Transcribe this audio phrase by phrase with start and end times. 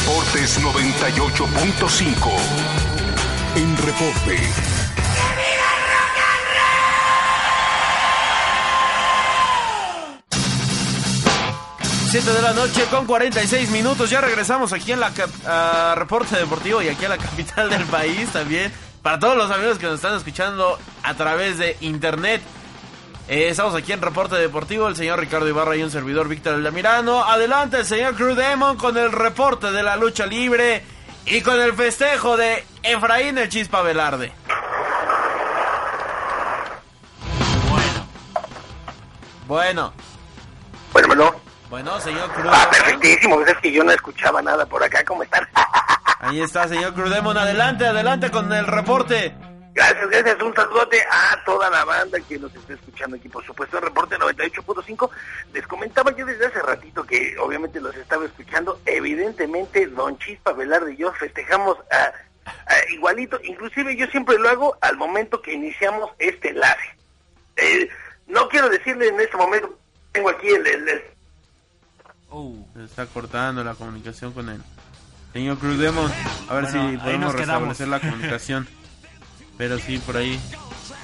[0.00, 2.30] Deportes 98.5.
[3.56, 4.38] En reporte.
[12.08, 14.08] Siete de la noche con 46 minutos.
[14.10, 15.12] Ya regresamos aquí en la
[15.94, 18.72] Reporte Deportivo y aquí a la capital del país también.
[19.02, 22.40] Para todos los amigos que nos están escuchando a través de internet.
[23.30, 27.22] Eh, estamos aquí en Reporte Deportivo, el señor Ricardo Ibarra y un servidor Víctor Aldamirano.
[27.22, 30.82] Adelante el señor Cruz Demon con el reporte de la lucha libre
[31.26, 34.32] y con el festejo de Efraín el Chispa Velarde.
[39.46, 39.92] Bueno.
[40.92, 41.34] Bueno, bueno.
[41.70, 42.50] Bueno, señor Cruz.
[42.52, 45.46] Ah, perfectísimo, es que yo no escuchaba nada por acá, ¿cómo están?
[46.18, 47.38] Ahí está, señor Cruz Demon.
[47.38, 49.36] Adelante, adelante con el reporte.
[49.80, 53.78] Gracias, gracias, un saludote a toda la banda que nos está escuchando aquí, por supuesto,
[53.78, 55.10] en Reporte 98.5.
[55.54, 58.78] Les comentaba yo desde hace ratito que obviamente los estaba escuchando.
[58.84, 62.12] Evidentemente, Don Chispa Velarde y yo festejamos a,
[62.50, 66.96] a igualito, inclusive yo siempre lo hago al momento que iniciamos este enlace.
[67.56, 67.88] Eh,
[68.26, 69.78] no quiero decirle en este momento,
[70.12, 71.02] tengo aquí el- el- el
[72.76, 74.60] Se está cortando la comunicación con el
[75.32, 76.12] señor Cruz Demon.
[76.50, 78.68] A ver Bueno, si podemos restablecer la comunicación.
[79.60, 80.40] Pero sí, por ahí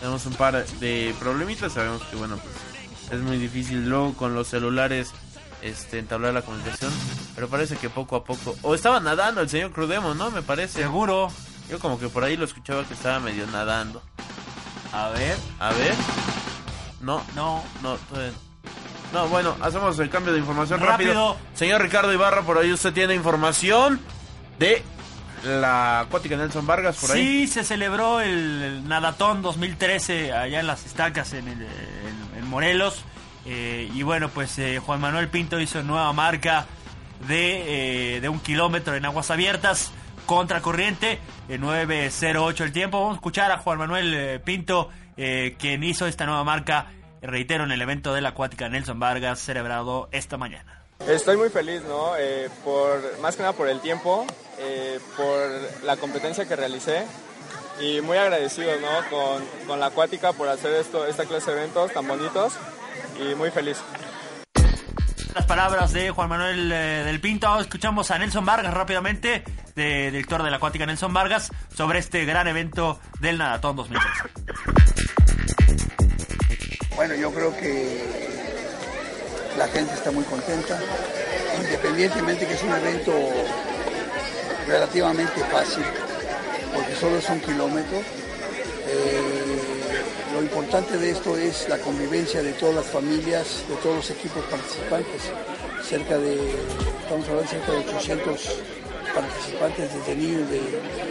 [0.00, 1.70] tenemos un par de problemitas.
[1.74, 5.10] Sabemos que, bueno, pues es muy difícil luego con los celulares
[5.60, 6.90] este, entablar la comunicación.
[7.34, 8.56] Pero parece que poco a poco.
[8.62, 10.30] O estaba nadando el señor Cruz Demon, ¿no?
[10.30, 10.80] Me parece.
[10.80, 11.28] Seguro.
[11.68, 14.00] Yo como que por ahí lo escuchaba que estaba medio nadando.
[14.94, 15.36] A ver.
[15.58, 15.94] A ver.
[17.02, 17.62] No, No.
[17.82, 18.48] no, todavía no.
[19.20, 21.12] No, bueno, hacemos el cambio de información Rápido.
[21.12, 21.36] rápido.
[21.54, 24.00] Señor Ricardo Ibarra, por ahí usted tiene información
[24.58, 24.82] de
[25.44, 27.22] la acuática Nelson Vargas, por ahí.
[27.22, 33.04] Sí, se celebró el, Nadatón 2013 allá en las estacas en, el- en- en Morelos.
[33.46, 36.66] Eh, y bueno, pues eh, Juan Manuel Pinto hizo nueva marca
[37.26, 39.90] de, eh, de un kilómetro en aguas abiertas
[40.26, 42.98] contra corriente, eh, 9.08 el tiempo.
[43.00, 46.86] Vamos a escuchar a Juan Manuel Pinto, quien hizo esta nueva marca,
[47.22, 50.77] reitero, en el evento de la acuática Nelson Vargas celebrado esta mañana.
[51.06, 52.16] Estoy muy feliz, ¿no?
[52.18, 54.26] Eh, por, más que nada por el tiempo,
[54.58, 57.04] eh, por la competencia que realicé
[57.80, 59.08] y muy agradecido, ¿no?
[59.10, 62.54] Con, con la acuática por hacer esto, esta clase de eventos tan bonitos
[63.20, 63.78] y muy feliz.
[65.34, 67.46] Las palabras de Juan Manuel eh, del Pinto.
[67.46, 69.44] Ahora Escuchamos a Nelson Vargas rápidamente,
[69.76, 74.48] de, director de la acuática Nelson Vargas, sobre este gran evento del Nadatón 2013.
[76.96, 78.47] Bueno, yo creo que
[79.58, 80.78] la gente está muy contenta,
[81.60, 83.12] independientemente que es un evento
[84.68, 85.82] relativamente fácil,
[86.72, 87.98] porque solo es un kilómetro.
[87.98, 89.58] Eh,
[90.32, 94.44] lo importante de esto es la convivencia de todas las familias, de todos los equipos
[94.44, 95.22] participantes.
[95.82, 96.36] Cerca de,
[97.02, 98.62] estamos hablando cerca de 800
[99.12, 100.60] participantes, desde niños de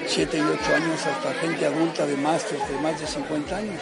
[0.07, 3.81] 7 y 8 años hasta gente adulta de máster de más de 50 años.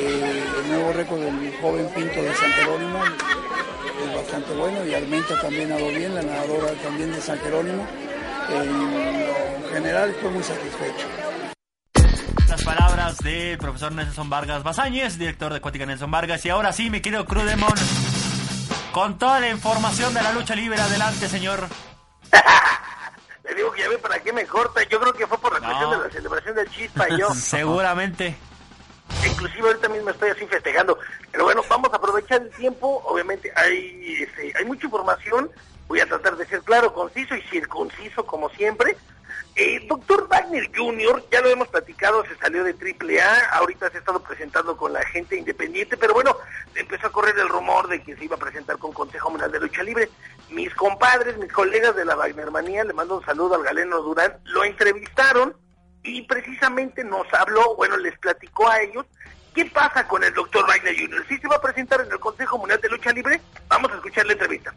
[0.00, 3.00] Eh, el nuevo récord del joven Pinto de San Jerónimo
[4.08, 7.86] es bastante bueno y Armenta también nadó bien, la nadadora también de San Jerónimo.
[8.50, 11.06] En general estoy muy satisfecho.
[12.48, 16.44] Las palabras del profesor Nelson Vargas Basáñez, director de acuática Nelson Vargas.
[16.46, 17.72] Y ahora sí, mi querido Crudemon,
[18.92, 21.66] con toda la información de la lucha libre, adelante, señor.
[23.44, 24.82] Le digo que ya ve para qué me corta.
[24.88, 25.66] Yo creo que fue por la No.
[25.66, 27.30] cuestión de la celebración del chispa y yo.
[27.34, 28.36] Seguramente.
[29.26, 30.98] Inclusive ahorita mismo estoy así festejando.
[31.30, 33.02] Pero bueno, vamos a aprovechar el tiempo.
[33.06, 35.50] Obviamente hay, este, hay mucha información.
[35.88, 38.96] Voy a tratar de ser claro, conciso y circunciso como siempre.
[39.56, 44.00] Eh, Doctor Wagner Jr., ya lo hemos platicado, se salió de AAA, ahorita se ha
[44.00, 46.36] estado presentando con la gente independiente, pero bueno,
[46.74, 49.60] empezó a correr el rumor de que se iba a presentar con Consejo Mundial de
[49.60, 50.10] Lucha Libre.
[50.50, 54.64] Mis compadres, mis colegas de la Wagnermanía, le mando un saludo al Galeno Durán, lo
[54.64, 55.54] entrevistaron
[56.04, 59.06] y precisamente nos habló, bueno, les platicó a ellos
[59.54, 61.24] qué pasa con el doctor Wagner Jr.
[61.28, 63.40] ¿Sí se va a presentar en el Consejo Mundial de Lucha Libre?
[63.68, 64.74] Vamos a escuchar la entrevista.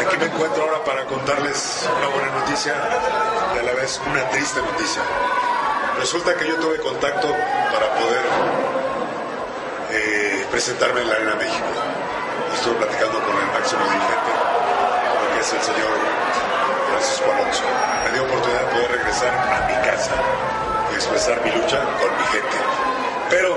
[0.00, 2.74] Aquí me encuentro ahora para contarles una buena noticia
[3.54, 5.02] y a la vez una triste noticia.
[5.98, 7.28] Resulta que yo tuve contacto
[7.72, 8.24] para poder
[9.90, 11.66] eh, presentarme en la Arena México.
[12.54, 14.30] Estuve platicando con el máximo dirigente,
[15.34, 16.27] que es el señor
[16.98, 17.68] Francisco.
[18.04, 20.12] Me dio oportunidad de poder regresar a mi casa
[20.90, 22.58] y expresar mi lucha con mi gente.
[23.30, 23.56] Pero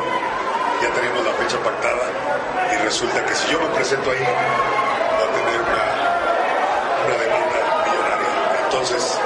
[0.82, 2.06] ya tenemos la fecha pactada
[2.72, 8.30] y resulta que si yo me presento ahí, va a tener una, demanda millonaria.
[8.66, 9.18] Entonces,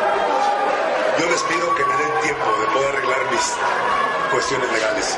[1.20, 3.54] yo les pido que me den tiempo de poder arreglar mis
[4.32, 5.18] cuestiones legales,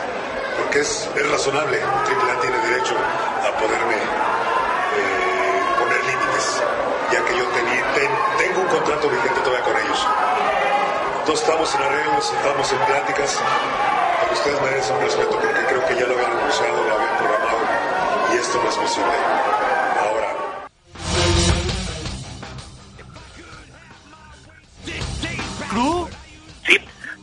[0.57, 2.95] porque es, es razonable, AAA tiene derecho
[3.45, 5.37] a poderme eh,
[5.79, 5.97] poner
[7.97, 10.07] tengo un contrato vigente todavía con ellos.
[11.21, 13.39] Entonces estamos en arreglos, estamos en pláticas,
[14.21, 17.57] pero ustedes merecen un respeto porque creo que ya lo habían anunciado, lo habían programado
[18.31, 19.76] y esto no es posible.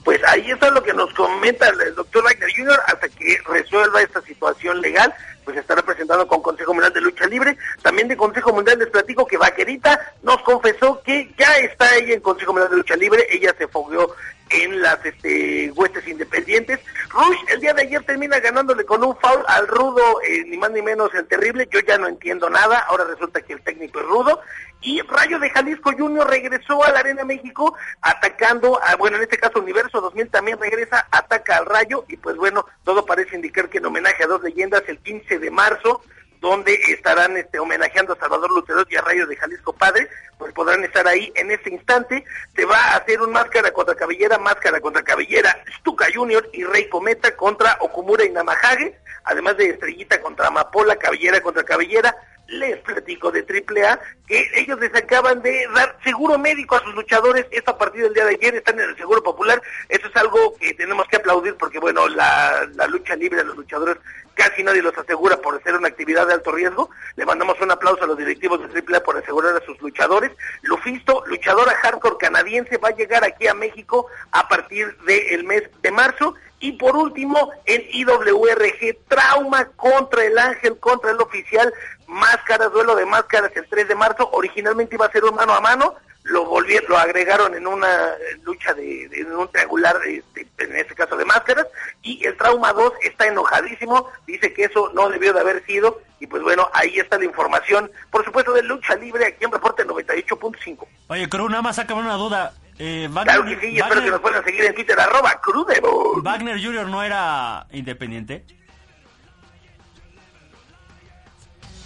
[0.05, 2.79] Pues ahí está lo que nos comenta el doctor Wagner Jr.
[2.87, 5.13] hasta que resuelva esta situación legal,
[5.45, 7.57] pues estará presentando con Consejo Mundial de Lucha Libre.
[7.83, 12.21] También de Consejo Mundial les platico que Vaquerita nos confesó que ya está ella en
[12.21, 14.15] Consejo Mundial de Lucha Libre, ella se fogueó
[14.51, 16.81] en las este, huestes independientes.
[17.11, 20.71] Rush el día de ayer termina ganándole con un foul al rudo, eh, ni más
[20.71, 21.69] ni menos el terrible.
[21.71, 24.41] Yo ya no entiendo nada, ahora resulta que el técnico es rudo.
[24.85, 29.39] Y Rayo de Jalisco Junior regresó a la Arena México atacando, a, bueno, en este
[29.39, 33.79] caso Universo 2000 también regresa, ataca al Rayo y pues bueno, todo parece indicar que
[33.79, 36.03] en homenaje a dos leyendas el 15 de marzo
[36.43, 40.85] donde estarán este, homenajeando a Salvador Luterot y a Rayo de Jalisco Padre, pues podrán
[40.85, 42.23] estar ahí en este instante.
[42.55, 46.91] Se va a hacer un máscara contra cabellera, máscara contra cabellera, Stuka Junior y Rey
[46.91, 48.95] Cometa contra Okumura y Namahage,
[49.25, 52.15] además de Estrellita contra Amapola, cabellera contra cabellera.
[52.47, 57.47] Les platico de AAA que ellos les acaban de dar seguro médico a sus luchadores.
[57.51, 59.63] Esto a partir del día de ayer están en el Seguro Popular.
[59.89, 63.97] Eso es algo que tenemos que aplaudir porque, bueno, la, lucha libre de los luchadores
[64.35, 66.91] casi nadie los asegura por ser una actividad de alto riesgo.
[67.17, 70.33] Le mandamos un aplauso a los directivos de AAA por asegurar a sus luchadores.
[70.63, 75.91] Lufisto, luchadora hardcore canadiense, va a llegar aquí a México a partir del mes de
[75.91, 76.35] marzo.
[76.61, 81.71] Y por último, en IWRG, trauma contra el ángel, contra el oficial,
[82.07, 84.29] máscaras, duelo de máscaras el 3 de marzo.
[84.33, 88.13] Originalmente iba a ser un mano a mano, lo volvieron, lo agregaron en una
[88.45, 91.67] lucha de, de- en un triangular, este, en este caso de máscaras,
[92.03, 96.27] y el Trauma 2 está enojadísimo, dice que eso no debió de haber sido, y
[96.27, 100.87] pues bueno, ahí está la información, por supuesto, de lucha libre aquí en Reporte 98.5.
[101.09, 102.55] Oye, Cruz, nada más sácame una duda.
[102.79, 105.41] Eh, Wagner, Claro que sí, y espero que Wagner- nos puedan seguir en Twitter, arroba
[105.43, 106.23] Crudebo.
[106.23, 106.87] Wagner Jr.
[106.89, 108.45] no era independiente.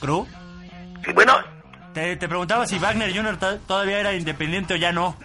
[0.00, 0.29] ¿Cruz?
[1.05, 1.35] Sí, bueno,
[1.95, 3.39] Te, te preguntaba si Wagner Jr.
[3.39, 5.17] to- todavía era independiente o ya no.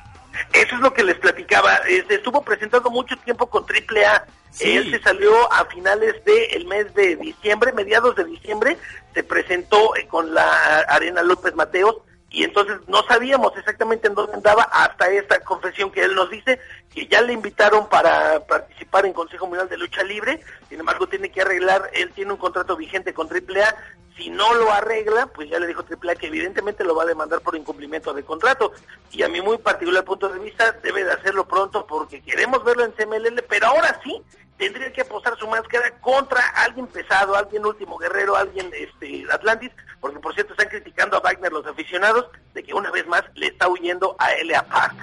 [0.51, 1.75] Eso es lo que les platicaba.
[1.87, 4.25] Este, estuvo presentando mucho tiempo con AAA.
[4.49, 4.71] Sí.
[4.77, 8.77] Él se salió a finales del mes de diciembre, mediados de diciembre,
[9.13, 11.97] se presentó eh, con la Arena López Mateos
[12.29, 16.59] y entonces no sabíamos exactamente en dónde andaba hasta esta confesión que él nos dice
[16.93, 21.31] que ya le invitaron para participar en Consejo Mundial de Lucha Libre, sin embargo tiene
[21.31, 23.75] que arreglar, él tiene un contrato vigente con AAA,
[24.17, 27.41] si no lo arregla, pues ya le dijo AAA que evidentemente lo va a demandar
[27.41, 28.71] por incumplimiento de contrato.
[29.11, 32.85] Y a mi muy particular punto de vista, debe de hacerlo pronto porque queremos verlo
[32.85, 34.21] en CMLL, pero ahora sí
[34.57, 40.19] tendría que apostar su máscara contra alguien pesado, alguien último guerrero, alguien este Atlantis, porque
[40.19, 43.67] por cierto están criticando a Wagner los aficionados de que una vez más le está
[43.67, 44.63] huyendo a L.A.
[44.63, 45.02] Park.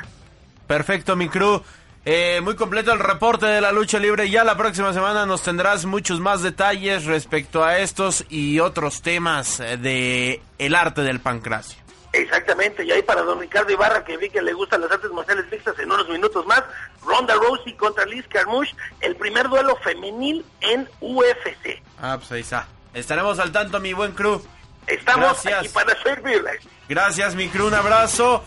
[0.71, 1.61] Perfecto, mi crew.
[2.05, 4.31] Eh, muy completo el reporte de la lucha libre.
[4.31, 9.59] Ya la próxima semana nos tendrás muchos más detalles respecto a estos y otros temas
[9.59, 11.77] eh, de el arte del pancracio.
[12.13, 15.47] Exactamente, y ahí para don Ricardo Ibarra, que vi que le gustan las artes marciales
[15.51, 16.63] mixtas en unos minutos más,
[17.05, 21.83] Ronda Rousey contra Liz Carmouche, el primer duelo femenil en UFC.
[22.01, 22.69] Ah, pues ahí está.
[22.95, 24.41] Estaremos al tanto, mi buen crew.
[24.87, 25.59] Estamos Gracias.
[25.59, 26.61] aquí para servirles.
[26.89, 27.67] Gracias, mi crew.
[27.67, 28.45] Un abrazo.